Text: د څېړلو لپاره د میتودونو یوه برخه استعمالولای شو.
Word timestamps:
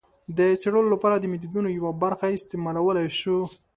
د 0.37 0.39
څېړلو 0.61 0.89
لپاره 0.95 1.15
د 1.17 1.25
میتودونو 1.31 1.69
یوه 1.77 1.91
برخه 2.03 2.25
استعمالولای 2.37 3.07
شو. 3.19 3.37